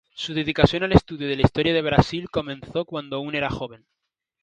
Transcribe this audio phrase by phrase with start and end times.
[0.15, 3.85] Su dedicación al estudio de la historia de Brasil comenzó cuando aún era joven.